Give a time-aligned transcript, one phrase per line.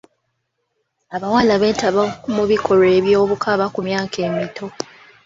[1.15, 2.03] Abawala beetaba
[2.35, 4.65] mu bikolwa by'obukaba ku myaka emito.